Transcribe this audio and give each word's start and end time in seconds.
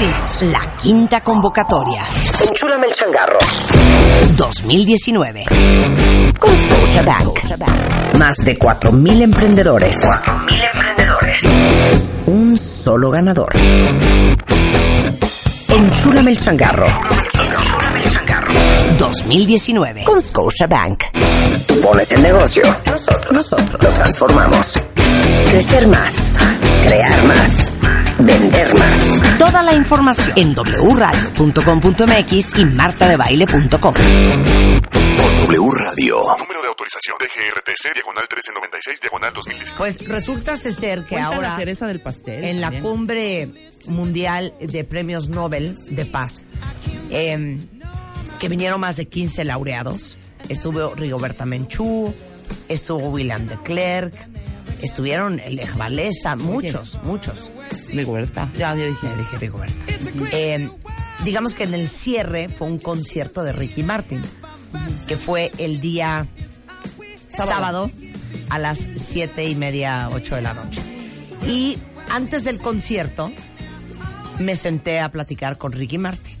La 0.00 0.76
quinta 0.78 1.20
convocatoria. 1.20 2.06
Enchúlame 2.48 2.86
el 2.86 2.92
changarro. 2.94 3.38
2019. 4.34 5.44
Con 6.38 6.50
Scotiabank. 6.56 8.16
Más 8.18 8.36
de 8.38 8.58
4.000 8.58 9.22
emprendedores. 9.22 9.96
4.000 9.96 10.68
emprendedores. 10.72 11.42
Un 12.24 12.56
solo 12.56 13.10
ganador. 13.10 13.54
Enchúlame 15.68 16.30
el 16.30 16.38
changarro. 16.38 16.86
Enchúlame 16.86 18.00
el 18.00 18.10
changarro. 18.10 18.54
2019. 18.96 20.04
Con 20.04 20.22
Scotiabank. 20.22 21.02
Pones 21.82 22.10
el 22.12 22.22
negocio. 22.22 22.62
Nosotros, 22.86 23.32
nosotros 23.32 23.82
lo 23.82 23.92
transformamos. 23.92 24.80
Crecer 25.50 25.86
más. 25.88 26.38
Crear 26.84 27.24
más. 27.24 27.74
Vender 28.18 28.74
más. 28.74 29.29
Toda 29.40 29.62
la 29.62 29.74
información 29.74 30.32
en 30.36 30.54
wradio.com.mx 30.54 32.58
y 32.58 32.64
martadebaile.com. 32.66 33.70
Por 33.80 33.94
W 35.46 35.70
Radio. 35.72 36.16
Número 36.38 36.60
de 36.60 36.68
autorización 36.68 37.16
DGRTC, 37.18 37.94
diagonal 37.94 38.24
1396, 38.24 39.00
diagonal 39.00 39.32
2019. 39.32 39.78
Pues 39.78 40.06
resulta 40.06 40.56
ser 40.56 41.04
que 41.04 41.14
Cuenta 41.14 41.28
ahora 41.28 41.48
la 41.48 41.56
cereza 41.56 41.86
del 41.86 42.02
pastel. 42.02 42.44
en 42.44 42.60
la 42.60 42.70
cumbre 42.82 43.70
mundial 43.88 44.52
de 44.60 44.84
premios 44.84 45.30
Nobel 45.30 45.74
de 45.88 46.04
paz, 46.04 46.44
eh, 47.08 47.58
que 48.38 48.48
vinieron 48.50 48.78
más 48.78 48.98
de 48.98 49.08
15 49.08 49.44
laureados, 49.44 50.18
estuvo 50.50 50.94
Rigoberta 50.94 51.46
Menchú, 51.46 52.12
estuvo 52.68 53.08
William 53.08 53.46
de 53.46 53.56
Klerk, 53.62 54.12
estuvieron 54.82 55.36
Lech 55.36 55.76
Walesa, 55.76 56.36
muchos, 56.36 57.00
muchos. 57.04 57.50
Rigoberta. 57.88 58.50
Ya, 58.56 58.74
ya 58.74 58.86
dije. 58.86 59.06
Ya 59.06 59.16
dije 59.16 59.36
Rigoberta. 59.38 59.84
Eh, 60.32 60.68
digamos 61.24 61.54
que 61.54 61.64
en 61.64 61.74
el 61.74 61.88
cierre 61.88 62.48
fue 62.48 62.66
un 62.66 62.78
concierto 62.78 63.42
de 63.42 63.52
Ricky 63.52 63.82
Martin, 63.82 64.22
que 65.06 65.16
fue 65.16 65.50
el 65.58 65.80
día 65.80 66.26
sábado, 67.28 67.90
a 68.48 68.58
las 68.58 68.78
siete 68.78 69.46
y 69.46 69.54
media, 69.54 70.08
ocho 70.12 70.34
de 70.34 70.42
la 70.42 70.54
noche. 70.54 70.82
Y 71.46 71.78
antes 72.10 72.44
del 72.44 72.58
concierto 72.58 73.32
me 74.38 74.56
senté 74.56 75.00
a 75.00 75.10
platicar 75.10 75.58
con 75.58 75.72
Ricky 75.72 75.98
Martin. 75.98 76.36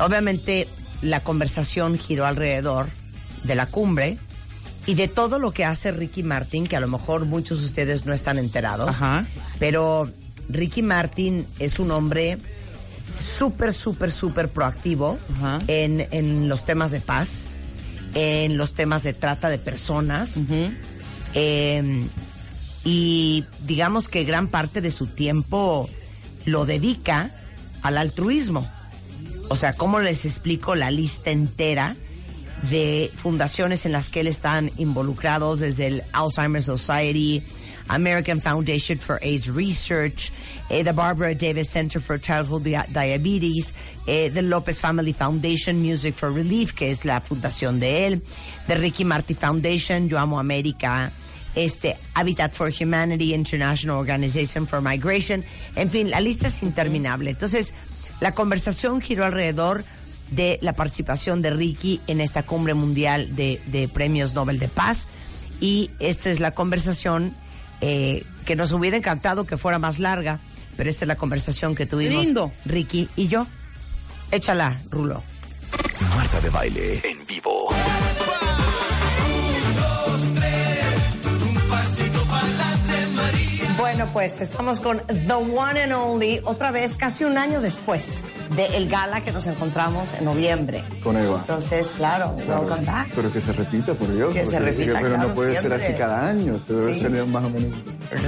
Obviamente 0.00 0.68
la 1.02 1.20
conversación 1.20 1.98
giró 1.98 2.26
alrededor 2.26 2.86
de 3.44 3.54
la 3.54 3.66
cumbre 3.66 4.16
y 4.86 4.94
de 4.94 5.08
todo 5.08 5.38
lo 5.38 5.52
que 5.52 5.64
hace 5.64 5.92
Ricky 5.92 6.22
Martin, 6.22 6.66
que 6.66 6.76
a 6.76 6.80
lo 6.80 6.88
mejor 6.88 7.24
muchos 7.24 7.60
de 7.60 7.66
ustedes 7.66 8.06
no 8.06 8.12
están 8.12 8.38
enterados. 8.38 8.88
Ajá. 8.88 9.26
Pero 9.58 10.10
Ricky 10.48 10.82
Martin 10.82 11.46
es 11.58 11.78
un 11.78 11.90
hombre 11.90 12.38
súper, 13.18 13.72
súper, 13.72 14.10
súper 14.12 14.48
proactivo 14.48 15.18
Ajá. 15.36 15.62
en, 15.68 16.06
en 16.10 16.48
los 16.48 16.64
temas 16.64 16.90
de 16.90 17.00
paz, 17.00 17.46
en 18.14 18.56
los 18.56 18.74
temas 18.74 19.02
de 19.02 19.14
trata 19.14 19.48
de 19.48 19.58
personas. 19.58 20.42
Eh, 21.34 22.04
y 22.84 23.44
digamos 23.62 24.08
que 24.08 24.24
gran 24.24 24.48
parte 24.48 24.80
de 24.80 24.90
su 24.90 25.06
tiempo 25.06 25.88
lo 26.44 26.66
dedica 26.66 27.30
al 27.82 27.96
altruismo. 27.96 28.68
O 29.48 29.56
sea, 29.56 29.74
¿cómo 29.74 30.00
les 30.00 30.24
explico 30.26 30.74
la 30.74 30.90
lista 30.90 31.30
entera 31.30 31.96
de 32.70 33.10
fundaciones 33.14 33.84
en 33.84 33.92
las 33.92 34.08
que 34.08 34.20
él 34.20 34.26
están 34.26 34.70
involucrados 34.76 35.60
desde 35.60 35.86
el 35.86 36.02
Alzheimer's 36.12 36.64
Society, 36.66 37.42
American 37.88 38.40
Foundation 38.40 38.98
for 38.98 39.18
AIDS 39.22 39.48
Research, 39.48 40.32
eh, 40.70 40.82
the 40.82 40.92
Barbara 40.92 41.34
Davis 41.34 41.68
Center 41.68 42.00
for 42.00 42.18
Childhood 42.18 42.62
Dia- 42.62 42.86
Diabetes, 42.90 43.74
eh, 44.06 44.30
the 44.30 44.40
Lopez 44.42 44.80
Family 44.80 45.12
Foundation 45.12 45.82
Music 45.82 46.14
for 46.14 46.32
Relief, 46.32 46.72
que 46.72 46.90
es 46.90 47.04
la 47.04 47.20
fundación 47.20 47.80
de 47.80 48.06
él, 48.06 48.22
the 48.66 48.76
Ricky 48.76 49.04
Martin 49.04 49.36
Foundation, 49.36 50.08
Yo 50.08 50.18
Amo 50.18 50.38
América, 50.38 51.12
este 51.54 51.96
Habitat 52.14 52.52
for 52.54 52.70
Humanity, 52.72 53.34
International 53.34 53.96
Organization 53.98 54.66
for 54.66 54.80
Migration, 54.80 55.44
en 55.76 55.90
fin, 55.90 56.08
la 56.10 56.20
lista 56.20 56.48
es 56.48 56.62
interminable. 56.62 57.30
Entonces, 57.30 57.74
la 58.20 58.32
conversación 58.32 59.00
giró 59.02 59.24
alrededor 59.26 59.84
de 60.30 60.58
la 60.62 60.72
participación 60.72 61.42
de 61.42 61.50
Ricky 61.50 62.00
en 62.06 62.20
esta 62.20 62.42
cumbre 62.42 62.74
mundial 62.74 63.36
de, 63.36 63.60
de 63.66 63.88
premios 63.88 64.34
Nobel 64.34 64.58
de 64.58 64.68
Paz 64.68 65.08
y 65.60 65.90
esta 65.98 66.30
es 66.30 66.40
la 66.40 66.52
conversación 66.52 67.34
eh, 67.80 68.24
que 68.44 68.56
nos 68.56 68.72
hubiera 68.72 68.96
encantado 68.96 69.46
que 69.46 69.56
fuera 69.56 69.78
más 69.78 69.98
larga, 69.98 70.38
pero 70.76 70.90
esta 70.90 71.04
es 71.04 71.08
la 71.08 71.16
conversación 71.16 71.74
que 71.74 71.86
tuvimos 71.86 72.24
Lindo. 72.24 72.52
Ricky 72.64 73.08
y 73.16 73.28
yo. 73.28 73.46
Échala, 74.30 74.78
Rulo. 74.90 75.22
Marta 76.16 76.40
de 76.40 76.50
baile 76.50 77.02
en 77.04 77.23
Bueno, 84.04 84.12
pues 84.12 84.40
estamos 84.42 84.80
con 84.80 84.98
The 85.06 85.32
One 85.32 85.82
and 85.84 85.92
Only, 85.94 86.40
otra 86.44 86.70
vez, 86.70 86.94
casi 86.94 87.24
un 87.24 87.38
año 87.38 87.62
después 87.62 88.26
del 88.54 88.86
gala 88.88 89.22
que 89.22 89.32
nos 89.32 89.46
encontramos 89.46 90.12
en 90.12 90.26
noviembre. 90.26 90.84
Con 91.02 91.16
Eva. 91.16 91.38
Entonces, 91.40 91.94
claro, 91.96 92.34
welcome 92.46 92.84
back. 92.84 93.08
Pero 93.14 93.32
que 93.32 93.40
se 93.40 93.52
repita, 93.54 93.94
por 93.94 94.14
Dios. 94.14 94.34
Que 94.34 94.44
se 94.44 94.58
repita, 94.58 94.92
Pero 95.00 95.06
claro, 95.14 95.28
no 95.28 95.34
puede 95.34 95.52
siempre. 95.58 95.78
ser 95.78 95.88
así 95.90 95.98
cada 95.98 96.28
año. 96.28 96.60
Debe 96.68 96.94
Sí. 96.94 97.00
ser 97.00 97.24
más 97.26 97.44
o 97.44 97.48
menos. 97.50 97.72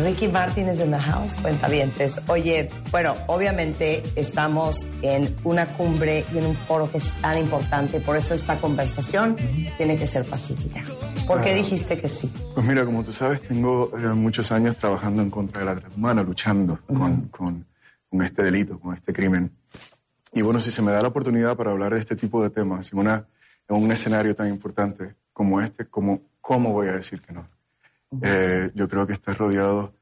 Ricky 0.04 0.28
Martin 0.28 0.68
is 0.68 0.80
in 0.80 0.90
the 0.90 0.98
house, 0.98 1.36
cuentavientes. 1.40 2.20
Oye, 2.28 2.68
bueno, 2.90 3.14
obviamente 3.28 4.02
estamos 4.16 4.86
en 5.02 5.34
una 5.44 5.66
cumbre 5.66 6.24
y 6.34 6.38
en 6.38 6.46
un 6.46 6.54
foro 6.56 6.90
que 6.90 6.98
es 6.98 7.14
tan 7.20 7.38
importante, 7.38 8.00
por 8.00 8.16
eso 8.16 8.34
esta 8.34 8.56
conversación 8.58 9.36
tiene 9.76 9.96
que 9.96 10.06
ser 10.06 10.24
pacífica. 10.24 10.82
¿Por 11.26 11.40
qué 11.42 11.54
dijiste 11.54 11.98
que 11.98 12.08
sí? 12.08 12.32
Pues 12.54 12.66
mira, 12.66 12.84
como 12.84 13.04
tú 13.04 13.12
sabes, 13.12 13.40
tengo 13.42 13.92
eh, 13.98 14.06
muchos 14.08 14.50
años 14.52 14.76
trabajando 14.76 15.22
en 15.22 15.30
contra 15.30 15.60
de 15.60 15.66
la 15.66 15.74
trata 15.80 15.94
humana, 15.96 16.22
luchando 16.22 16.78
con, 16.86 17.28
con- 17.28 17.66
con 18.08 18.22
este 18.22 18.42
delito, 18.42 18.78
con 18.80 18.94
este 18.94 19.12
crimen. 19.12 19.50
Y 20.32 20.42
bueno, 20.42 20.60
si 20.60 20.70
se 20.70 20.82
me 20.82 20.90
da 20.92 21.00
la 21.02 21.08
oportunidad 21.08 21.56
para 21.56 21.70
hablar 21.72 21.94
de 21.94 22.00
este 22.00 22.14
tipo 22.16 22.42
de 22.42 22.50
temas 22.50 22.92
en, 22.92 22.98
una, 22.98 23.26
en 23.68 23.76
un 23.76 23.90
escenario 23.90 24.34
tan 24.34 24.48
importante 24.48 25.14
como 25.32 25.60
este, 25.60 25.86
¿cómo, 25.86 26.20
cómo 26.40 26.72
voy 26.72 26.88
a 26.88 26.92
decir 26.92 27.20
que 27.20 27.32
no? 27.32 27.46
Eh, 28.22 28.70
yo 28.74 28.88
creo 28.88 29.06
que 29.06 29.12
estás 29.14 29.36
rodeado 29.36 29.94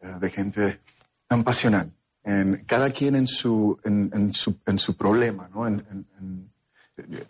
eh, 0.00 0.12
de 0.20 0.30
gente 0.30 0.80
tan 1.26 1.44
pasional, 1.44 1.92
en, 2.24 2.64
cada 2.66 2.90
quien 2.90 3.14
en 3.14 3.26
su, 3.28 3.78
en, 3.84 4.10
en 4.14 4.32
su, 4.34 4.56
en 4.66 4.78
su 4.78 4.96
problema, 4.96 5.48
¿no? 5.52 5.66
En- 5.66 5.84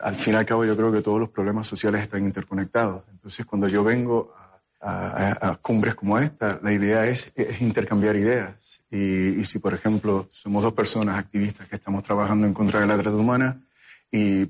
al 0.00 0.16
fin 0.16 0.34
y 0.34 0.36
al 0.36 0.46
cabo 0.46 0.64
yo 0.64 0.76
creo 0.76 0.90
que 0.90 1.00
todos 1.00 1.20
los 1.20 1.28
problemas 1.28 1.66
sociales 1.66 2.02
están 2.02 2.24
interconectados. 2.24 3.04
Entonces 3.12 3.46
cuando 3.46 3.68
yo 3.68 3.84
vengo 3.84 4.34
a, 4.80 5.28
a- 5.40 5.50
a 5.50 5.56
cumbres 5.56 5.94
como 5.94 6.18
esta, 6.18 6.58
la 6.62 6.72
idea 6.72 7.06
es, 7.06 7.30
es 7.36 7.60
intercambiar 7.60 8.16
ideas. 8.16 8.80
Y, 8.90 9.38
y 9.40 9.44
si, 9.44 9.60
por 9.60 9.72
ejemplo, 9.74 10.28
somos 10.32 10.62
dos 10.64 10.72
personas 10.72 11.18
activistas 11.18 11.68
que 11.68 11.76
estamos 11.76 12.02
trabajando 12.02 12.46
en 12.48 12.54
contra 12.54 12.80
de 12.80 12.86
la 12.88 12.94
trata 12.96 13.16
humana 13.16 13.60
y, 14.10 14.48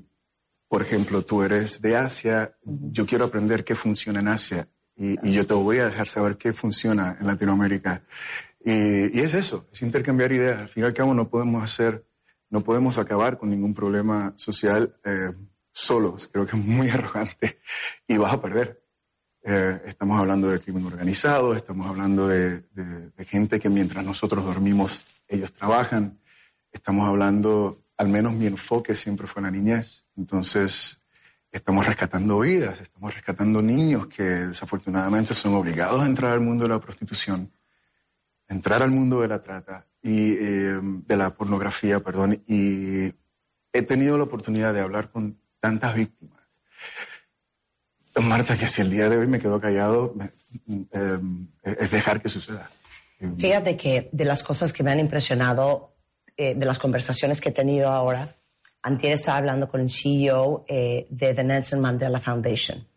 por 0.67 0.81
ejemplo, 0.81 1.21
tú 1.21 1.43
eres 1.43 1.81
de 1.81 1.95
Asia, 1.97 2.55
yo 2.63 3.05
quiero 3.05 3.25
aprender 3.25 3.63
qué 3.63 3.75
funciona 3.75 4.21
en 4.21 4.29
Asia 4.29 4.67
y, 4.95 5.27
y 5.27 5.33
yo 5.33 5.45
te 5.45 5.53
voy 5.53 5.79
a 5.79 5.85
dejar 5.87 6.07
saber 6.07 6.37
qué 6.37 6.53
funciona 6.53 7.17
en 7.19 7.27
Latinoamérica. 7.27 8.03
Y, 8.63 9.17
y 9.17 9.21
es 9.21 9.33
eso, 9.33 9.67
es 9.71 9.81
intercambiar 9.81 10.31
ideas. 10.31 10.61
Al 10.61 10.69
fin 10.69 10.83
y 10.83 10.85
al 10.85 10.93
cabo 10.93 11.13
no 11.13 11.29
podemos 11.29 11.63
hacer, 11.63 12.05
no 12.49 12.61
podemos 12.61 12.97
acabar 12.97 13.37
con 13.37 13.49
ningún 13.49 13.73
problema 13.73 14.33
social 14.35 14.93
eh, 15.03 15.31
solos. 15.71 16.29
Creo 16.31 16.45
que 16.45 16.55
es 16.57 16.63
muy 16.63 16.89
arrogante 16.91 17.59
y 18.07 18.17
vas 18.17 18.33
a 18.33 18.41
perder. 18.41 18.81
Eh, 19.43 19.81
estamos 19.87 20.19
hablando 20.19 20.49
de 20.49 20.59
crimen 20.59 20.85
organizado, 20.85 21.55
estamos 21.55 21.87
hablando 21.87 22.27
de, 22.27 22.59
de- 22.73 23.09
de 23.09 23.25
gente 23.25 23.59
que 23.59 23.69
mientras 23.69 24.05
nosotros 24.05 24.45
dormimos, 24.45 25.01
ellos 25.27 25.51
trabajan. 25.53 26.19
Estamos 26.71 27.07
hablando, 27.07 27.83
al 27.97 28.09
menos 28.09 28.33
mi 28.33 28.45
enfoque 28.45 28.93
siempre 28.93 29.25
fue 29.25 29.41
la 29.41 29.49
niñez. 29.49 30.05
Entonces, 30.15 31.00
estamos 31.51 31.85
rescatando 31.85 32.39
vidas, 32.39 32.79
estamos 32.81 33.13
rescatando 33.13 33.61
niños 33.61 34.07
que 34.07 34.23
desafortunadamente 34.23 35.33
son 35.33 35.55
obligados 35.55 36.01
a 36.01 36.05
entrar 36.05 36.31
al 36.31 36.39
mundo 36.39 36.63
de 36.63 36.69
la 36.69 36.79
prostitución, 36.79 37.51
entrar 38.47 38.81
al 38.81 38.91
mundo 38.91 39.21
de 39.21 39.27
la 39.27 39.43
trata 39.43 39.87
y 40.01 40.33
eh, 40.33 40.79
de 40.81 41.17
la 41.17 41.31
pornografía, 41.31 41.99
perdón, 41.99 42.43
y 42.47 43.13
he 43.73 43.81
tenido 43.81 44.17
la 44.17 44.23
oportunidad 44.23 44.73
de 44.73 44.81
hablar 44.81 45.11
con 45.11 45.39
tantas 45.59 45.95
víctimas. 45.95 46.41
Marta, 48.21 48.57
que 48.57 48.67
si 48.67 48.81
el 48.81 48.89
día 48.89 49.07
de 49.09 49.17
hoy 49.17 49.27
me 49.27 49.39
quedo 49.39 49.61
callado, 49.61 50.15
eh, 50.67 51.19
es 51.63 51.91
dejar 51.91 52.21
que 52.21 52.27
suceda. 52.27 52.69
Fíjate 53.37 53.77
que 53.77 54.09
de 54.11 54.25
las 54.25 54.43
cosas 54.43 54.73
que 54.73 54.83
me 54.83 54.91
han 54.91 54.99
impresionado, 54.99 55.95
eh, 56.35 56.55
de 56.55 56.65
las 56.65 56.79
conversaciones 56.79 57.39
que 57.39 57.49
he 57.49 57.53
tenido 57.53 57.89
ahora, 57.89 58.35
antier 58.83 59.13
estaba 59.13 59.37
hablando 59.37 59.67
con 59.69 59.81
el 59.81 59.89
CEO 59.89 60.65
eh, 60.67 61.07
de 61.09 61.33
The 61.33 61.43
Nelson 61.43 61.79
Mandela 61.79 62.19
Foundation 62.19 62.87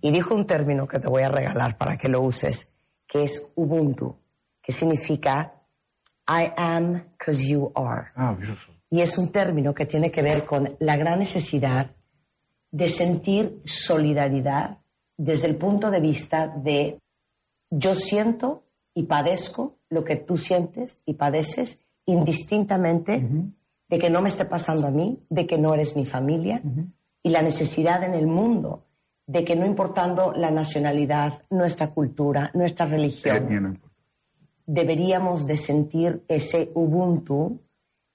y 0.00 0.10
dijo 0.10 0.34
un 0.34 0.46
término 0.46 0.86
que 0.86 0.98
te 0.98 1.08
voy 1.08 1.22
a 1.22 1.28
regalar 1.28 1.76
para 1.76 1.96
que 1.96 2.08
lo 2.08 2.20
uses, 2.22 2.70
que 3.06 3.24
es 3.24 3.50
Ubuntu, 3.54 4.16
que 4.62 4.72
significa 4.72 5.62
I 6.28 6.52
am 6.56 7.04
because 7.12 7.46
you 7.46 7.72
are. 7.74 8.08
Ah, 8.14 8.32
beautiful. 8.32 8.74
Y 8.90 9.00
es 9.00 9.18
un 9.18 9.30
término 9.30 9.74
que 9.74 9.86
tiene 9.86 10.10
que 10.10 10.22
ver 10.22 10.44
con 10.44 10.76
la 10.78 10.96
gran 10.96 11.18
necesidad 11.18 11.90
de 12.70 12.88
sentir 12.88 13.60
solidaridad 13.64 14.78
desde 15.16 15.48
el 15.48 15.56
punto 15.56 15.90
de 15.90 16.00
vista 16.00 16.46
de 16.48 17.00
yo 17.70 17.94
siento 17.94 18.64
y 18.94 19.04
padezco 19.04 19.76
lo 19.88 20.04
que 20.04 20.16
tú 20.16 20.36
sientes 20.36 21.00
y 21.04 21.14
padeces 21.14 21.82
indistintamente 22.06 23.26
de 23.88 23.98
que 23.98 24.10
no 24.10 24.20
me 24.20 24.28
esté 24.28 24.44
pasando 24.44 24.86
a 24.86 24.90
mí, 24.90 25.20
de 25.28 25.46
que 25.46 25.58
no 25.58 25.74
eres 25.74 25.96
mi 25.96 26.06
familia 26.06 26.62
y 27.22 27.30
la 27.30 27.42
necesidad 27.42 28.02
en 28.04 28.14
el 28.14 28.26
mundo 28.26 28.86
de 29.26 29.44
que 29.44 29.56
no 29.56 29.66
importando 29.66 30.32
la 30.36 30.50
nacionalidad, 30.50 31.44
nuestra 31.50 31.92
cultura, 31.92 32.50
nuestra 32.54 32.86
religión, 32.86 33.48
no 33.48 33.68
importa. 33.68 33.94
deberíamos 34.64 35.46
de 35.46 35.56
sentir 35.56 36.22
ese 36.28 36.70
Ubuntu, 36.74 37.60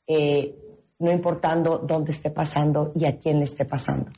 eh, 0.08 0.56
no 1.00 1.12
importando 1.12 1.80
dónde 1.80 2.12
esté 2.12 2.32
pasando 2.32 2.92
y 2.96 3.06
a 3.06 3.18
quién 3.18 3.40
le 3.40 3.44
esté 3.44 3.66
pasando. 3.66 4.12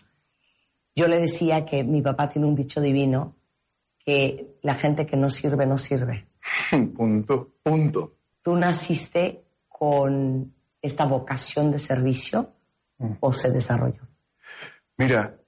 Yo 0.95 1.07
le 1.07 1.19
decía 1.19 1.65
que 1.65 1.83
mi 1.83 2.01
papá 2.01 2.29
tiene 2.29 2.47
un 2.47 2.55
dicho 2.55 2.79
divino, 2.79 3.35
que 3.97 4.57
la 4.61 4.75
gente 4.75 5.07
que 5.07 5.17
no 5.17 5.29
sirve, 5.29 5.65
no 5.65 5.77
sirve. 5.77 6.27
punto, 6.95 7.55
punto. 7.63 8.13
¿Tú 8.43 8.55
naciste 8.55 9.45
con 9.67 10.53
esta 10.83 11.05
vocación 11.05 11.71
de 11.71 11.79
servicio 11.79 12.53
o 13.19 13.33
se 13.33 13.49
desarrolló? 13.49 14.07
Mira, 14.97 15.39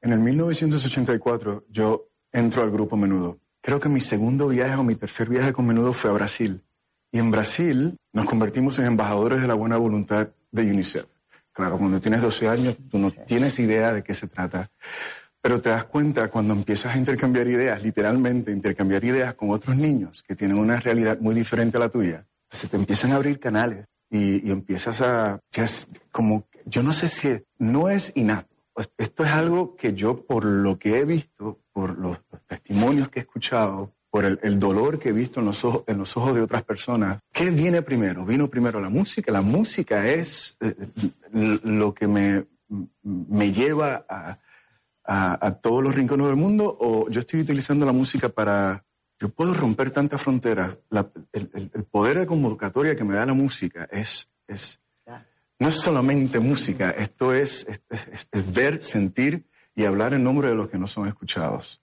en 0.00 0.12
el 0.12 0.20
1984 0.20 1.64
yo 1.70 2.10
entro 2.30 2.62
al 2.62 2.70
grupo 2.70 2.96
Menudo. 2.96 3.40
Creo 3.60 3.80
que 3.80 3.88
mi 3.88 4.00
segundo 4.00 4.48
viaje 4.48 4.76
o 4.76 4.84
mi 4.84 4.94
tercer 4.94 5.28
viaje 5.28 5.52
con 5.52 5.66
Menudo 5.66 5.92
fue 5.92 6.10
a 6.10 6.12
Brasil. 6.12 6.62
Y 7.10 7.18
en 7.18 7.30
Brasil 7.30 7.96
nos 8.12 8.26
convertimos 8.26 8.78
en 8.78 8.84
embajadores 8.84 9.40
de 9.40 9.48
la 9.48 9.54
buena 9.54 9.78
voluntad 9.78 10.28
de 10.52 10.62
UNICEF. 10.62 11.06
Claro, 11.52 11.78
cuando 11.78 12.00
tienes 12.00 12.20
12 12.20 12.48
años 12.48 12.76
tú 12.90 12.98
no 12.98 13.10
tienes 13.10 13.58
idea 13.58 13.92
de 13.94 14.02
qué 14.02 14.12
se 14.12 14.28
trata. 14.28 14.70
Pero 15.40 15.60
te 15.60 15.70
das 15.70 15.86
cuenta 15.86 16.28
cuando 16.28 16.52
empiezas 16.52 16.94
a 16.94 16.98
intercambiar 16.98 17.48
ideas, 17.48 17.82
literalmente 17.82 18.50
intercambiar 18.50 19.04
ideas 19.04 19.34
con 19.34 19.50
otros 19.50 19.76
niños 19.76 20.22
que 20.22 20.36
tienen 20.36 20.58
una 20.58 20.78
realidad 20.80 21.18
muy 21.20 21.34
diferente 21.34 21.76
a 21.78 21.80
la 21.80 21.88
tuya, 21.88 22.26
se 22.50 22.68
te 22.68 22.76
empiezan 22.76 23.12
a 23.12 23.16
abrir 23.16 23.40
canales 23.40 23.86
y, 24.10 24.46
y 24.46 24.50
empiezas 24.50 25.00
a, 25.00 25.40
ya 25.52 25.64
es 25.64 25.88
como, 26.10 26.46
yo 26.66 26.82
no 26.82 26.92
sé 26.92 27.08
si 27.08 27.42
no 27.58 27.88
es 27.88 28.12
innato. 28.14 28.48
Pues 28.72 28.90
Esto 28.98 29.24
es 29.24 29.30
algo 29.30 29.76
que 29.76 29.94
yo, 29.94 30.24
por 30.24 30.44
lo 30.44 30.78
que 30.78 30.98
he 30.98 31.04
visto, 31.04 31.60
por 31.72 31.98
los, 31.98 32.18
los 32.30 32.42
testimonios 32.46 33.08
que 33.08 33.20
he 33.20 33.22
escuchado, 33.22 33.92
por 34.10 34.24
el, 34.24 34.38
el 34.42 34.58
dolor 34.60 34.98
que 34.98 35.08
he 35.08 35.12
visto 35.12 35.40
en 35.40 35.46
los, 35.46 35.64
ojos, 35.64 35.84
en 35.86 35.98
los 35.98 36.16
ojos 36.16 36.34
de 36.34 36.42
otras 36.42 36.62
personas, 36.62 37.20
¿qué 37.32 37.50
viene 37.50 37.82
primero? 37.82 38.24
¿Vino 38.24 38.48
primero 38.48 38.80
la 38.80 38.88
música? 38.88 39.32
La 39.32 39.42
música 39.42 40.06
es 40.06 40.56
eh, 40.60 40.74
lo 41.32 41.92
que 41.94 42.06
me, 42.06 42.46
me 43.02 43.52
lleva 43.52 44.06
a, 44.08 44.38
a, 45.04 45.46
a 45.46 45.54
todos 45.54 45.82
los 45.82 45.94
rincones 45.94 46.26
del 46.26 46.36
mundo 46.36 46.76
o 46.80 47.08
yo 47.10 47.20
estoy 47.20 47.40
utilizando 47.40 47.84
la 47.86 47.92
música 47.92 48.28
para... 48.28 48.84
Yo 49.24 49.30
puedo 49.30 49.54
romper 49.54 49.90
tantas 49.90 50.20
fronteras. 50.20 50.76
La- 50.90 51.10
el, 51.32 51.50
el- 51.54 51.70
el 51.72 51.84
poder 51.84 52.18
de 52.18 52.26
convocatoria 52.26 52.94
que 52.94 53.04
me 53.04 53.14
da 53.14 53.24
la 53.24 53.32
música 53.32 53.88
es, 53.90 54.28
es 54.46 54.82
no 55.58 55.68
es 55.68 55.76
solamente 55.76 56.40
música, 56.40 56.90
esto 56.90 57.32
es, 57.32 57.66
es, 57.66 57.80
es- 58.12 58.28
es 58.30 58.52
ver, 58.52 58.82
sentir 58.82 59.46
y 59.74 59.86
hablar 59.86 60.12
en 60.12 60.22
nombre 60.24 60.48
de 60.48 60.54
los 60.54 60.68
que 60.68 60.76
no 60.76 60.86
son 60.86 61.08
escuchados. 61.08 61.80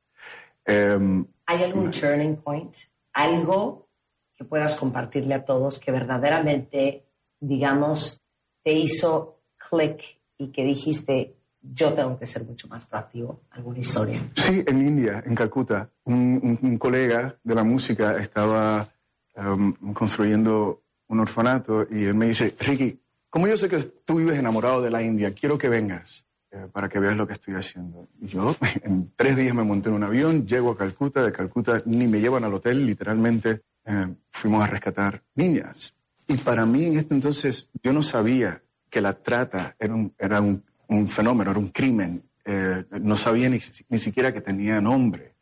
Em, 0.66 1.26
¿Hay 1.48 1.64
algún 1.64 1.90
turning 1.90 2.36
point? 2.36 2.76
¿Algo 3.14 3.90
que 4.36 4.44
puedas 4.46 4.76
compartirle 4.76 5.34
a 5.34 5.44
todos 5.44 5.80
que 5.80 5.92
verdaderamente, 5.92 7.08
digamos, 7.40 8.22
te 8.64 8.74
hizo 8.74 9.42
click 9.58 10.20
y 10.38 10.52
que 10.52 10.64
dijiste, 10.64 11.38
yo 11.62 11.94
tengo 11.94 12.18
que 12.18 12.25
ser 12.25 12.44
mucho 12.44 12.68
más 12.68 12.86
proactivo? 12.86 13.42
¿Alguna 13.52 13.80
historia? 13.80 14.19
Sí, 14.36 14.63
en 14.66 14.81
India, 14.81 15.24
en 15.25 15.36
Calcuta, 15.36 15.90
un, 16.06 16.78
colega 16.78 17.38
de 17.44 17.56
la 17.56 17.63
música 17.63 18.18
estaba 18.18 18.88
em, 19.36 19.74
construyendo 19.94 20.84
un 21.08 21.19
orfanato 21.19 21.88
y 21.90 22.06
él 22.06 22.16
me 22.16 22.28
dice, 22.28 22.56
Ricky, 22.60 23.00
como 23.30 23.48
yo 23.48 23.58
sé 23.58 23.69
que 23.69 23.80
tú 24.06 24.16
vives 24.16 24.38
enamorado 24.38 24.81
de 24.81 24.90
la 24.90 25.02
India, 25.02 25.34
quiero 25.34 25.58
que 25.58 25.69
vengas 25.69 26.25
eh, 26.52 26.68
para 26.72 26.90
que 26.90 27.00
veas 27.00 27.16
lo 27.16 27.25
que 27.25 27.34
estoy 27.34 27.54
haciendo. 27.56 28.10
Yo 28.19 28.56
en 28.84 29.12
tres 29.16 29.38
días 29.38 29.56
me 29.56 29.63
monté 29.63 29.90
en 29.90 29.96
un 29.96 30.04
avión, 30.04 30.46
llego 30.46 30.72
a 30.72 30.78
Calcuta, 30.78 31.24
de 31.24 31.31
Calcuta 31.31 31.81
ni 31.86 32.08
me 32.08 32.19
llevan 32.19 32.44
al 32.44 32.54
hotel, 32.54 32.86
literalmente 32.86 33.62
eh, 33.86 34.13
fuimos 34.30 34.63
a 34.63 34.68
rescatar 34.68 35.24
niñas. 35.36 35.94
Y 36.28 36.36
para 36.38 36.66
mí 36.66 36.86
en 36.86 36.98
este 36.98 37.13
entonces 37.13 37.69
yo 37.81 37.94
no 37.94 38.04
sabía 38.04 38.62
que 38.90 39.02
la 39.02 39.13
trata 39.13 39.75
era 39.80 40.42
un, 40.42 40.63
un 40.96 41.08
fenómeno, 41.08 41.52
era 41.52 41.60
un 41.60 41.70
crimen. 41.70 42.24
Eh, 42.44 42.86
no 43.02 43.16
sabía 43.16 43.50
ni, 43.50 43.60
ni 43.90 44.00
siquiera 44.00 44.34
que 44.34 44.42
tenía 44.42 44.82
nombre. 44.82 45.36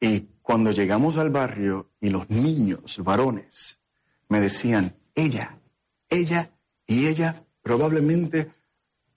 Y 0.00 0.28
cuando 0.42 0.70
llegamos 0.72 1.16
al 1.16 1.30
barrio 1.30 1.90
y 2.00 2.10
los 2.10 2.30
niños, 2.30 2.98
varones, 3.02 3.78
me 4.28 4.40
decían, 4.40 4.94
ella, 5.14 5.58
ella 6.08 6.50
y 6.86 7.06
ella 7.06 7.44
probablemente 7.62 8.50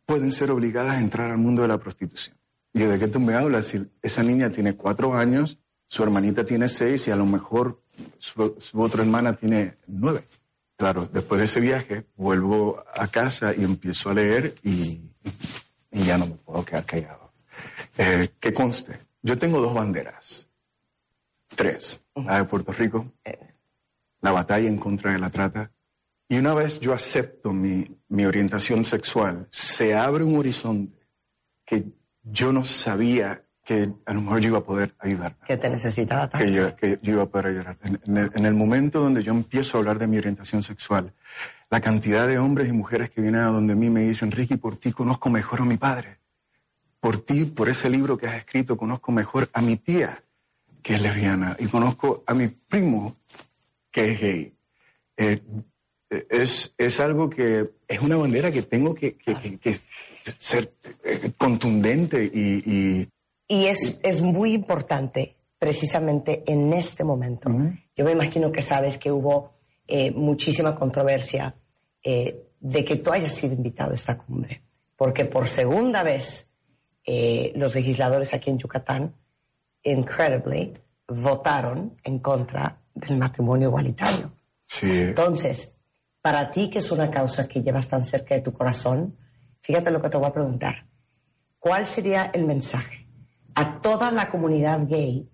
pueden 0.06 0.32
ser 0.32 0.52
obligadas 0.52 0.96
a 0.96 1.00
entrar 1.00 1.32
al 1.32 1.38
mundo 1.38 1.62
de 1.62 1.68
la 1.70 1.78
prostitución. 1.78 2.38
Y 2.74 2.80
yo, 2.80 2.90
¿de 2.90 3.00
qué 3.00 3.08
tú 3.08 3.20
me 3.20 3.36
hablas? 3.36 3.76
Esa 4.02 4.24
niña 4.24 4.50
tiene 4.50 4.76
cuatro 4.76 5.14
años, 5.14 5.60
su 5.88 6.04
hermanita 6.04 6.46
tiene 6.46 6.68
seis 6.68 7.08
y 7.08 7.12
a 7.12 7.16
lo 7.16 7.26
mejor 7.26 7.82
su 8.18 8.82
otra 8.82 9.04
hermana 9.04 9.34
tiene 9.34 9.76
nueve. 9.88 10.26
Claro, 10.78 11.08
después 11.12 11.40
de 11.40 11.46
ese 11.46 11.60
viaje 11.60 12.06
vuelvo 12.16 12.84
a 12.96 13.08
casa 13.08 13.54
y 13.56 13.64
empiezo 13.64 14.10
a 14.10 14.14
leer 14.14 14.56
y, 14.64 15.02
y 15.92 16.04
ya 16.04 16.18
no 16.18 16.28
me 16.28 16.36
puedo 16.36 16.66
quedar 16.66 16.86
callado. 16.86 17.32
Eh, 17.98 18.30
que 18.40 18.54
conste, 18.54 19.00
yo 19.22 19.38
tengo 19.38 19.62
dos 19.62 19.74
banderas. 19.74 20.50
Tres. 21.56 22.02
La 22.16 22.38
de 22.38 22.46
Puerto 22.46 22.72
Rico, 22.72 23.14
la 24.22 24.32
batalla 24.32 24.68
en 24.68 24.78
contra 24.78 25.12
de 25.12 25.20
la 25.20 25.30
trata. 25.30 25.72
Y 26.28 26.38
una 26.38 26.54
vez 26.54 26.80
yo 26.80 26.94
acepto 26.94 27.54
mi, 27.54 28.00
mi 28.08 28.26
orientación 28.26 28.86
sexual, 28.86 29.48
se 29.52 29.94
abre 29.94 30.24
un 30.24 30.38
horizonte 30.38 31.08
que 31.66 31.86
yo 32.24 32.52
no 32.52 32.66
sabía 32.66 33.46
que 33.64 33.90
a 34.06 34.14
lo 34.14 34.22
mejor 34.22 34.40
yo 34.42 34.50
iba 34.50 34.58
a 34.60 34.64
poder 34.64 34.94
ayudar 35.00 35.38
Que 35.48 35.56
te 35.58 35.70
necesitaba 35.70 36.30
tanto. 36.30 36.46
que 36.46 36.52
yo, 36.54 36.76
que 36.76 37.00
yo 37.02 37.14
iba 37.14 37.24
a 37.24 37.28
poder 37.28 37.48
ayudar. 37.48 37.78
En, 37.84 38.00
en 38.06 38.18
el, 38.18 38.32
en 38.36 38.46
el 38.46 38.54
momento 38.56 39.00
donde 39.00 39.24
yo 39.24 39.32
empiezo 39.32 39.78
a 39.78 39.80
hablar 39.80 40.00
de 40.00 40.08
mi 40.08 40.18
orientación 40.18 40.64
sexual, 40.64 41.14
la 41.70 41.80
cantidad 41.80 42.28
de 42.28 42.38
hombres 42.40 42.68
y 42.70 42.72
mujeres 42.74 43.10
que 43.10 43.22
vienen 43.22 43.42
a 43.42 43.46
donde 43.48 43.74
mí 43.76 43.90
me 43.90 44.02
dicen, 44.02 44.32
Ricky, 44.32 44.58
por 44.58 44.76
ti 44.76 44.92
conozco 44.92 45.30
mejor 45.30 45.62
a 45.62 45.66
mi 45.66 45.78
padre. 45.78 46.18
Por 47.00 47.18
ti, 47.18 47.46
por 47.46 47.70
ese 47.70 47.90
libro 47.90 48.18
que 48.18 48.28
has 48.28 48.36
escrito, 48.36 48.78
conozco 48.78 49.12
mejor 49.12 49.50
a 49.54 49.62
mi 49.62 49.78
tía, 49.78 50.24
que 50.82 50.96
es 50.96 51.02
lesbiana, 51.02 51.56
y 51.60 51.66
conozco 51.68 52.24
a 52.28 52.34
mi 52.34 52.48
primo, 52.50 53.16
que 53.92 54.12
es 54.12 54.20
gay. 54.22 54.54
Eh, 55.18 55.42
eh, 56.10 56.28
es, 56.30 56.74
es 56.78 57.00
algo 57.00 57.30
que 57.30 57.72
es 57.88 58.02
una 58.02 58.18
bandera 58.18 58.52
que 58.52 58.62
tengo 58.62 58.94
que, 58.94 59.16
que- 59.16 59.36
que- 59.40 59.58
que 59.58 59.80
ser 60.38 60.74
eh, 61.04 61.32
contundente 61.38 62.24
y, 62.24 62.64
y 62.66 63.10
Y 63.48 63.66
es, 63.66 64.00
es 64.04 64.22
muy 64.22 64.54
importante, 64.54 65.36
precisamente 65.64 66.44
en 66.46 66.74
este 66.74 67.06
momento. 67.06 67.50
Yo 67.96 68.04
me 68.04 68.12
imagino 68.12 68.52
que 68.52 68.62
sabes 68.62 68.98
que 68.98 69.10
hubo 69.10 69.54
eh, 69.88 70.12
muchísima 70.12 70.76
controversia 70.76 71.56
eh, 72.04 72.50
de 72.60 72.84
que 72.84 72.98
tú 72.98 73.12
hayas 73.14 73.32
sido 73.32 73.54
invitado 73.54 73.92
a 73.92 73.94
esta 73.94 74.18
cumbre, 74.18 74.62
porque 74.98 75.24
por 75.24 75.48
segunda 75.48 76.04
vez 76.04 76.50
eh, 77.06 77.54
los 77.56 77.76
legisladores 77.76 78.34
aquí 78.34 78.50
en 78.50 78.58
Yucatán, 78.58 79.16
incredibly, 79.84 80.74
votaron 81.08 81.96
en 82.04 82.20
contra 82.20 82.82
del 82.94 83.18
matrimonio 83.18 83.70
igualitario. 83.70 84.34
sí, 84.66 84.92
Entonces, 84.92 85.78
para 86.22 86.52
ti, 86.52 86.70
que 86.70 86.80
es 86.80 86.92
una 86.92 87.10
causa 87.10 87.48
que 87.48 87.62
llevas 87.62 87.88
tan 87.88 88.04
cerca 88.04 88.36
de 88.36 88.42
tu 88.42 88.52
corazón, 88.52 89.18
fíjate 89.62 89.92
lo 89.92 90.02
que 90.02 90.10
te 90.10 90.18
voy 90.18 90.28
a 90.28 90.34
preguntar. 90.34 90.88
¿Cuál 91.58 91.86
sería 91.86 92.32
el 92.34 92.46
mensaje 92.46 93.03
a 93.56 93.82
toda 93.82 94.12
la 94.12 94.30
comunidad 94.30 94.88
gay, 94.88 95.30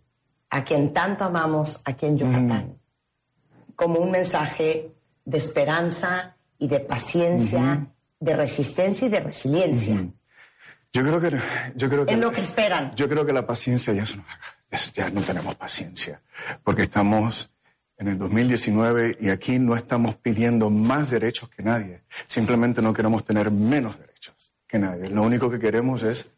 a 0.50 0.64
quien 0.64 0.94
tanto 0.94 1.24
amamos 1.24 1.82
aquí 1.86 2.06
en 2.06 2.18
Yucatán, 2.18 2.80
como 3.76 4.00
un 4.00 4.12
mensaje 4.12 4.94
de 5.26 5.38
esperanza 5.38 6.36
y 6.58 6.68
de 6.68 6.80
paciencia, 6.80 7.88
de 8.20 8.36
resistencia 8.36 9.08
y 9.08 9.10
de 9.10 9.20
resiliencia. 9.20 10.10
Yo 10.92 11.04
creo 11.04 11.22
que, 11.22 11.38
yo 11.76 11.90
creo 11.90 12.06
que, 12.06 12.14
Es 12.14 12.20
lo 12.20 12.32
que 12.32 12.42
esperan. 12.42 12.94
Yo 12.96 13.08
creo 13.08 13.26
que 13.26 13.34
la 13.34 13.46
paciencia 13.46 13.94
ya 13.94 14.06
se 14.06 14.18
nos 14.18 14.94
Ya 14.96 15.10
no 15.12 15.22
tenemos 15.22 15.56
paciencia. 15.56 16.22
Porque 16.64 16.84
estamos 16.84 17.52
en 17.98 18.08
el 18.08 18.18
2019 18.18 19.18
y 19.20 19.30
aquí 19.30 19.60
no 19.60 19.76
estamos 19.76 20.16
pidiendo 20.16 20.70
más 20.70 21.12
derechos 21.12 21.50
que 21.50 21.62
nadie. 21.62 22.02
Simplemente 22.26 22.82
no 22.82 22.94
queremos 22.94 23.24
tener 23.24 23.52
menos 23.52 24.00
derechos 24.00 24.36
que 24.68 24.80
nadie. 24.80 25.10
Lo 25.10 25.22
único 25.22 25.50
que 25.50 25.60
queremos 25.60 26.02
es 26.02 26.32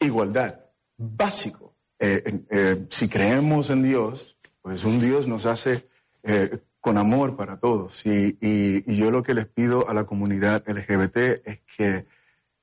igualdad. 0.00 0.63
Básico. 0.96 1.74
Eh, 1.98 2.44
eh, 2.50 2.86
si 2.90 3.08
creemos 3.08 3.70
en 3.70 3.82
Dios, 3.82 4.36
pues 4.60 4.84
un 4.84 5.00
Dios 5.00 5.26
nos 5.26 5.46
hace 5.46 5.88
eh, 6.22 6.58
con 6.80 6.98
amor 6.98 7.36
para 7.36 7.58
todos. 7.58 8.04
Y, 8.04 8.84
yo 8.94 9.10
lo 9.10 9.22
que 9.22 9.34
les 9.34 9.46
pido 9.46 9.88
a 9.88 9.94
la 9.94 10.04
comunidad 10.04 10.64
LGBT 10.68 11.16
es 11.44 11.60
que 11.76 12.06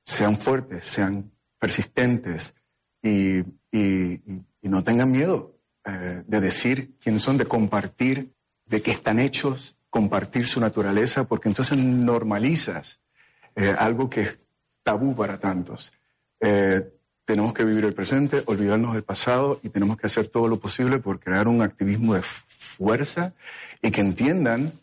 sean 0.05 0.39
fuertes, 0.39 0.85
sean 0.85 1.31
persistentes 1.59 2.53
y, 3.01 3.43
no 4.63 4.83
tengan 4.85 5.11
miedo 5.11 5.57
de 5.83 6.39
decir 6.39 6.95
quiénes 6.99 7.23
son, 7.23 7.37
de 7.37 7.45
compartir, 7.45 8.31
de 8.65 8.81
qué 8.81 8.91
están 8.91 9.19
hechos, 9.19 9.75
compartir 9.89 10.47
su 10.47 10.61
naturaleza, 10.61 11.25
porque 11.25 11.49
entonces 11.49 11.77
normalizas 11.77 13.01
algo 13.77 14.09
que 14.09 14.21
es 14.21 14.39
tabú 14.83 15.15
para 15.15 15.39
tantos. 15.39 15.91
Tenemos 17.31 17.53
que 17.53 17.63
vivir 17.63 17.85
el 17.85 17.93
presente, 17.93 18.43
olvidarnos 18.45 18.93
del 18.93 19.03
pasado 19.03 19.61
y 19.63 19.69
tenemos 19.69 19.95
que 19.95 20.07
hacer 20.07 20.27
todo 20.27 20.49
lo 20.49 20.59
posible 20.59 20.99
por 20.99 21.17
crear 21.17 21.47
un 21.47 21.61
activismo 21.61 22.13
de 22.13 22.21
fuerza 22.21 23.31
y 23.81 23.89
que 23.89 24.01
entiendan 24.01 24.73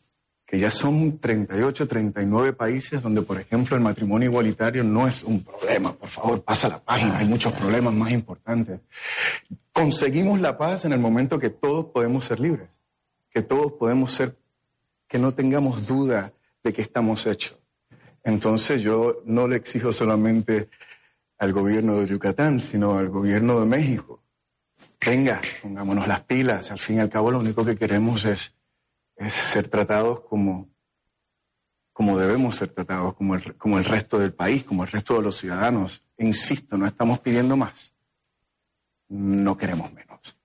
que 0.47 0.59
ya 0.59 0.71
son 0.71 1.19
38, 1.19 1.87
39 1.87 2.55
países 2.55 3.03
donde, 3.03 3.21
por 3.21 3.39
ejemplo, 3.39 3.77
el 3.77 3.83
matrimonio 3.83 4.31
igualitario 4.31 4.83
no 4.83 5.07
es 5.07 5.25
un 5.25 5.45
problema. 5.45 5.93
Por 5.93 6.09
favor, 6.09 6.43
pasa 6.43 6.71
la 6.71 6.79
página, 6.83 7.19
hay 7.19 7.27
muchos 7.27 7.53
problemas 7.53 7.93
más 7.93 8.13
importantes. 8.13 8.81
Conseguimos 9.71 10.41
la 10.41 10.57
paz 10.57 10.87
en 10.87 10.95
el 10.95 11.01
momento 11.01 11.39
que 11.39 11.51
todos 11.51 11.85
podemos 11.93 12.25
ser 12.25 12.41
libres, 12.41 12.71
que 13.31 13.43
todos 13.43 13.73
podemos 13.73 14.11
ser, 14.11 14.35
que 15.07 15.19
no 15.19 15.35
tengamos 15.35 15.87
duda 15.87 16.33
de 16.65 16.73
que 16.73 16.81
estamos 16.81 17.27
hechos. 17.27 17.59
Entonces 18.25 18.81
yo 18.81 19.21
no 19.27 19.47
le 19.47 19.57
exijo 19.57 19.93
solamente 19.93 20.71
al 21.39 21.53
gobierno 21.53 21.95
de 21.95 22.07
Yucatán, 22.07 22.61
sino 22.61 22.99
al 22.99 23.09
gobierno 23.09 23.61
de 23.61 23.67
México. 23.67 24.23
Venga, 25.05 25.41
pongámonos 25.63 26.09
las 26.09 26.23
pilas. 26.23 26.71
Al 26.71 26.79
fin 26.79 26.97
y 26.97 27.01
al 27.01 27.09
cabo 27.09 27.31
lo 27.31 27.39
único 27.39 27.65
que 27.65 27.77
queremos 27.77 28.25
es, 28.25 28.55
es 29.17 29.33
ser 29.33 29.69
tratados 29.69 30.21
como, 30.21 30.69
como 31.93 32.19
debemos 32.19 32.57
ser 32.57 32.69
tratados, 32.69 33.15
como 33.15 33.35
el, 33.37 33.57
como 33.57 33.79
el 33.79 33.85
resto 33.85 34.19
del 34.19 34.35
país, 34.35 34.65
como 34.65 34.83
el 34.83 34.91
resto 34.91 35.15
de 35.17 35.23
los 35.23 35.37
ciudadanos. 35.37 36.05
Insisto, 36.19 36.77
no 36.77 36.87
estamos 36.87 37.21
pidiendo 37.21 37.57
más. 37.57 37.95
No 39.09 39.57
queremos 39.57 39.93
menos. 39.93 40.37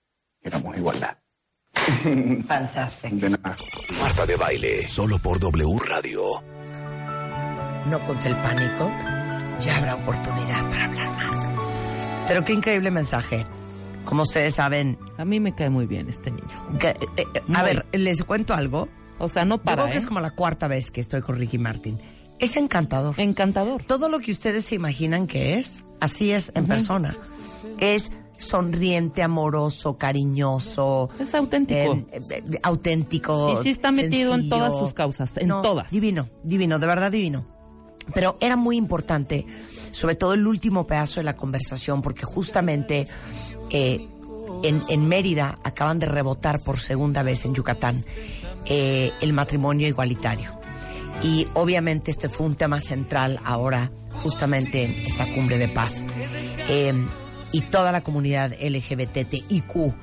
Queremos 0.41 0.77
igualdad. 0.77 1.17
Fantástico. 2.47 3.15
De 3.15 3.29
nada. 3.31 3.55
Marta 3.99 4.25
de 4.25 4.35
baile, 4.35 4.87
solo 4.87 5.17
por 5.17 5.39
W 5.39 5.79
Radio. 5.79 6.41
No 7.89 7.99
contra 8.05 8.29
el 8.29 8.39
pánico, 8.39 8.89
ya 9.61 9.77
habrá 9.77 9.95
oportunidad 9.95 10.69
para 10.69 10.85
hablar 10.85 11.11
más. 11.11 11.53
Pero 12.27 12.43
qué 12.43 12.53
increíble 12.53 12.91
mensaje. 12.91 13.45
Como 14.05 14.23
ustedes 14.23 14.55
saben, 14.55 14.97
A 15.17 15.25
mí 15.25 15.39
me 15.39 15.53
cae 15.55 15.69
muy 15.69 15.85
bien 15.85 16.09
este 16.09 16.31
niño. 16.31 16.47
que- 16.79 16.89
eh, 16.89 16.97
eh, 17.17 17.25
a 17.53 17.63
ver, 17.63 17.85
les 17.93 18.23
cuento 18.23 18.53
algo. 18.53 18.87
O 19.19 19.29
sea, 19.29 19.45
no 19.45 19.55
Yo 19.57 19.63
para, 19.63 19.83
creo 19.83 19.91
que 19.91 19.97
¿eh? 19.97 19.99
es 19.99 20.05
como 20.05 20.19
la 20.19 20.31
cuarta 20.31 20.67
vez 20.67 20.91
que 20.91 20.99
estoy 20.99 21.21
con 21.21 21.37
Ricky 21.37 21.57
Martin. 21.57 21.99
Es 22.39 22.57
encantador. 22.57 23.15
Encantador. 23.17 23.83
Todo 23.83 24.09
lo 24.09 24.19
que 24.19 24.31
ustedes 24.31 24.65
se 24.65 24.75
imaginan 24.75 25.27
que 25.27 25.59
es, 25.59 25.85
así 26.01 26.31
es 26.31 26.51
en 26.55 26.65
persona. 26.65 27.15
Es 27.79 28.11
sonriente, 28.37 29.23
amoroso, 29.23 29.97
cariñoso. 29.97 31.09
Es 31.19 31.33
auténtico. 31.35 31.93
eh, 32.11 32.21
eh, 32.29 32.43
auténtico. 32.63 33.53
Y 33.53 33.63
sí 33.63 33.69
está 33.69 33.91
metido 33.91 34.35
en 34.35 34.49
todas 34.49 34.77
sus 34.77 34.93
causas, 34.93 35.31
en 35.37 35.47
No, 35.47 35.61
todas. 35.61 35.89
Divino, 35.91 36.27
divino, 36.43 36.79
de 36.79 36.87
verdad 36.87 37.11
divino. 37.11 37.45
Pero 38.13 38.37
era 38.39 38.55
muy 38.57 38.77
importante, 38.77 39.45
sobre 39.91 40.15
todo 40.15 40.33
el 40.33 40.45
último 40.45 40.85
pedazo 40.87 41.19
de 41.19 41.25
la 41.25 41.35
conversación, 41.35 42.01
porque 42.01 42.25
justamente 42.25 43.07
eh, 43.69 44.07
en, 44.63 44.81
en 44.89 45.07
Mérida 45.07 45.55
acaban 45.63 45.99
de 45.99 46.07
rebotar 46.07 46.59
por 46.61 46.79
segunda 46.79 47.23
vez 47.23 47.45
en 47.45 47.53
Yucatán 47.53 48.03
eh, 48.65 49.11
el 49.21 49.33
matrimonio 49.33 49.87
igualitario. 49.87 50.51
Y 51.21 51.45
obviamente 51.53 52.11
este 52.11 52.29
fue 52.29 52.45
un 52.45 52.55
tema 52.55 52.79
central 52.79 53.39
ahora, 53.45 53.91
justamente 54.23 54.83
en 54.83 54.91
esta 55.05 55.25
cumbre 55.33 55.57
de 55.57 55.67
paz. 55.67 56.05
Eh, 56.69 56.93
y 57.51 57.61
toda 57.61 57.91
la 57.91 58.01
comunidad 58.01 58.53
LGBTIQ 58.59 59.93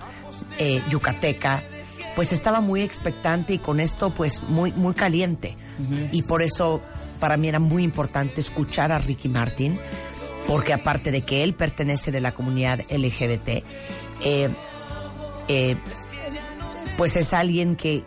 eh, 0.59 0.83
yucateca, 0.89 1.63
pues 2.17 2.33
estaba 2.33 2.61
muy 2.61 2.83
expectante 2.83 3.55
y 3.55 3.59
con 3.59 3.81
esto 3.81 4.15
pues 4.15 4.43
muy, 4.45 4.73
muy 4.73 4.95
caliente. 4.95 5.57
Y 6.13 6.23
por 6.23 6.43
eso 6.43 6.83
para 7.21 7.37
mí 7.37 7.49
era 7.49 7.61
muy 7.61 7.85
importante 7.85 8.41
escuchar 8.41 8.91
a 8.91 8.99
Ricky 8.99 9.29
Martin, 9.29 9.79
porque 10.47 10.73
aparte 10.73 11.13
de 11.13 11.23
que 11.23 11.45
él 11.45 11.55
pertenece 11.55 12.11
de 12.11 12.21
la 12.21 12.33
comunidad 12.33 12.81
LGBT, 12.91 13.63
eh, 14.23 14.49
eh, 15.49 15.77
pues 16.97 17.17
es 17.17 17.33
alguien 17.33 17.77
que 17.77 18.05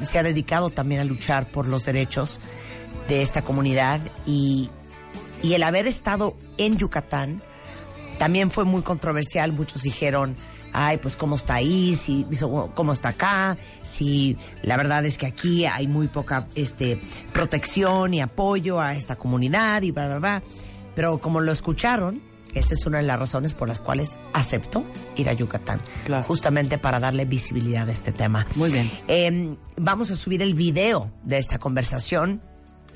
se 0.00 0.18
ha 0.18 0.22
dedicado 0.22 0.70
también 0.70 1.00
a 1.00 1.04
luchar 1.04 1.46
por 1.46 1.68
los 1.68 1.84
derechos 1.84 2.40
de 3.08 3.22
esta 3.22 3.42
comunidad 3.42 4.00
y, 4.26 4.70
y 5.42 5.54
el 5.54 5.62
haber 5.62 5.86
estado 5.86 6.36
en 6.58 6.76
Yucatán 6.76 7.42
también 8.18 8.50
fue 8.50 8.64
muy 8.64 8.82
controversial. 8.82 9.52
Muchos 9.52 9.82
dijeron, 9.82 10.36
ay, 10.78 10.98
pues 10.98 11.16
cómo 11.16 11.36
está 11.36 11.54
ahí, 11.54 11.94
si, 11.96 12.26
cómo 12.74 12.92
está 12.92 13.08
acá, 13.10 13.56
si 13.82 14.36
la 14.62 14.76
verdad 14.76 15.04
es 15.06 15.16
que 15.16 15.24
aquí 15.26 15.64
hay 15.64 15.86
muy 15.88 16.08
poca 16.08 16.48
este, 16.54 17.00
protección 17.32 18.12
y 18.12 18.20
apoyo 18.20 18.78
a 18.80 18.94
esta 18.94 19.16
comunidad 19.16 19.80
y 19.82 19.90
bla, 19.90 20.06
bla, 20.06 20.18
bla. 20.18 20.42
Pero 20.94 21.18
como 21.18 21.40
lo 21.40 21.50
escucharon, 21.50 22.20
esa 22.54 22.74
es 22.74 22.84
una 22.86 22.98
de 22.98 23.04
las 23.04 23.18
razones 23.18 23.54
por 23.54 23.68
las 23.68 23.80
cuales 23.80 24.18
aceptó 24.34 24.84
ir 25.16 25.28
a 25.28 25.32
Yucatán, 25.32 25.80
Claro. 26.04 26.24
justamente 26.24 26.76
para 26.78 27.00
darle 27.00 27.24
visibilidad 27.24 27.88
a 27.88 27.92
este 27.92 28.12
tema. 28.12 28.46
Muy 28.56 28.70
bien. 28.70 28.90
Eh, 29.08 29.56
vamos 29.76 30.10
a 30.10 30.16
subir 30.16 30.42
el 30.42 30.54
video 30.54 31.10
de 31.22 31.38
esta 31.38 31.58
conversación 31.58 32.42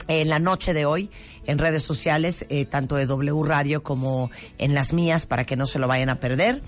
en 0.08 0.28
la 0.28 0.38
noche 0.38 0.74
de 0.74 0.84
hoy 0.86 1.10
en 1.46 1.58
redes 1.58 1.82
sociales, 1.82 2.44
eh, 2.48 2.64
tanto 2.64 2.96
de 2.96 3.06
W 3.06 3.42
Radio 3.44 3.82
como 3.82 4.30
en 4.58 4.74
las 4.74 4.92
mías, 4.92 5.24
para 5.26 5.44
que 5.44 5.56
no 5.56 5.66
se 5.66 5.78
lo 5.78 5.86
vayan 5.88 6.08
a 6.08 6.20
perder. 6.20 6.62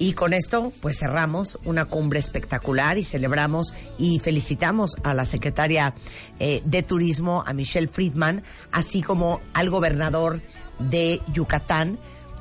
Y 0.00 0.14
con 0.14 0.32
esto, 0.32 0.72
pues 0.80 0.98
cerramos 0.98 1.58
una 1.64 1.84
cumbre 1.84 2.18
espectacular 2.18 2.96
y 2.96 3.04
celebramos 3.04 3.74
y 3.98 4.18
felicitamos 4.18 4.96
a 5.04 5.12
la 5.12 5.26
secretaria 5.26 5.92
eh, 6.38 6.62
de 6.64 6.82
Turismo, 6.82 7.44
a 7.46 7.52
Michelle 7.52 7.86
Friedman, 7.86 8.42
así 8.72 9.02
como 9.02 9.42
al 9.52 9.68
gobernador 9.68 10.40
de 10.78 11.20
Yucatán, 11.34 11.98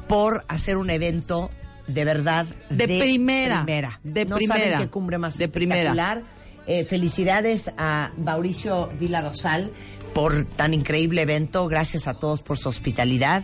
por 0.07 0.45
hacer 0.47 0.77
un 0.77 0.89
evento 0.89 1.51
de 1.85 2.05
verdad 2.05 2.45
De 2.69 2.85
primera, 2.85 3.65
primera. 3.65 3.99
de 4.05 4.23
no 4.23 4.37
primera, 4.37 4.63
saben 4.63 4.79
qué 4.79 4.87
cumbre 4.89 5.17
más 5.17 5.37
de 5.37 5.49
primera. 5.49 5.81
espectacular. 5.81 6.23
Eh, 6.65 6.85
felicidades 6.85 7.71
a 7.77 8.11
Mauricio 8.17 8.87
Viladosal 8.97 9.73
por 10.13 10.45
tan 10.45 10.73
increíble 10.73 11.23
evento. 11.23 11.67
Gracias 11.67 12.07
a 12.07 12.13
todos 12.13 12.41
por 12.41 12.57
su 12.57 12.69
hospitalidad. 12.69 13.43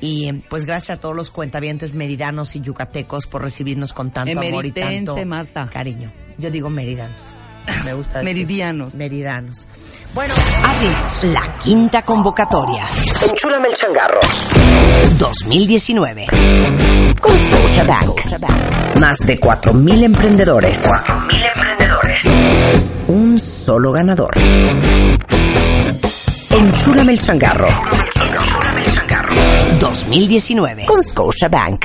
Y 0.00 0.32
pues 0.48 0.64
gracias 0.66 0.98
a 0.98 1.00
todos 1.00 1.16
los 1.16 1.30
cuentavientes 1.30 1.94
meridanos 1.94 2.54
y 2.56 2.60
yucatecos 2.60 3.26
por 3.26 3.42
recibirnos 3.42 3.92
con 3.92 4.10
tanto 4.10 4.38
amor 4.40 4.66
y 4.66 4.72
tanto 4.72 5.16
Marta. 5.24 5.68
cariño. 5.72 6.12
Yo 6.38 6.50
digo 6.50 6.68
meridanos. 6.70 7.16
Me 7.84 7.94
gusta 7.94 8.18
decir. 8.20 8.34
Meridianos. 8.36 8.94
Meridanos. 8.94 9.66
Bueno, 10.14 10.34
abrimos 10.64 11.24
la 11.24 11.58
quinta 11.58 12.02
convocatoria. 12.02 12.86
Enchúlame 13.28 13.68
el 13.68 13.74
changarro. 13.74 14.20
2019. 15.18 16.26
Con 17.20 17.36
Scotiabank. 17.36 18.98
Más 19.00 19.18
de 19.20 19.40
4.000 19.40 20.02
emprendedores. 20.04 20.84
4.000 20.86 21.52
emprendedores. 21.54 22.20
Un 23.08 23.38
solo 23.38 23.92
ganador. 23.92 24.30
Enchúlame 26.50 27.12
el 27.12 27.18
changarro. 27.18 27.68
2019. 29.78 30.86
Con 30.86 31.02
Scotiabank. 31.02 31.84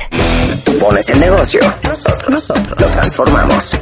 Tú 0.64 0.78
pones 0.78 1.08
el 1.08 1.20
negocio. 1.20 1.60
Nosotros, 1.86 2.28
nosotros 2.28 2.80
lo 2.80 2.90
transformamos. 2.90 3.78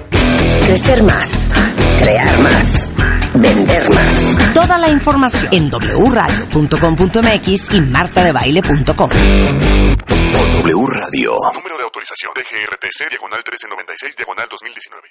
Crecer 0.66 1.02
más. 1.02 1.54
Crear 1.98 2.40
más. 2.42 2.90
Vender 3.34 3.88
más. 3.90 4.36
Toda 4.54 4.78
la 4.78 4.88
información 4.88 5.48
en 5.52 5.70
wradio.com.mx 5.70 7.74
y 7.74 7.80
martadebaile.com. 7.80 9.10
Por 9.10 10.62
W 10.62 10.86
Radio. 10.86 11.34
Número 11.54 11.76
de 11.76 11.84
autorización 11.84 12.32
DGRTC, 12.34 13.10
diagonal 13.10 13.38
1396, 13.44 14.16
diagonal 14.16 14.46
2019. 14.50 15.10